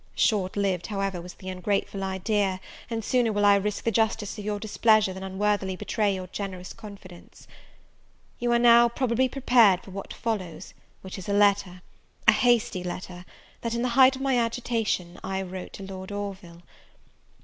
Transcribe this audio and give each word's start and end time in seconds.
Short 0.15 0.57
lived, 0.57 0.87
however, 0.87 1.21
was 1.21 1.35
the 1.35 1.49
ungrateful 1.49 2.03
idea, 2.03 2.59
and 2.89 3.05
sooner 3.05 3.31
will 3.31 3.45
I 3.45 3.53
risk 3.55 3.83
the 3.83 3.91
justice 3.91 4.35
of 4.35 4.43
your 4.43 4.59
displeasure, 4.59 5.13
than 5.13 5.21
unworthily 5.21 5.75
betray 5.75 6.15
your 6.15 6.25
generous 6.25 6.73
confidence. 6.73 7.47
You 8.39 8.51
are 8.51 8.57
now 8.57 8.89
probably 8.89 9.29
prepared 9.29 9.83
for 9.83 9.91
what 9.91 10.11
follows 10.11 10.73
which 11.01 11.19
is 11.19 11.29
a 11.29 11.33
letter 11.33 11.83
a 12.27 12.31
hasty 12.31 12.83
letter, 12.83 13.25
that, 13.61 13.75
in 13.75 13.83
the 13.83 13.89
height 13.89 14.15
of 14.15 14.23
my 14.23 14.39
agitation, 14.39 15.19
I 15.23 15.43
wrote 15.43 15.71
to 15.73 15.83
Lord 15.83 16.11
Orville. 16.11 16.63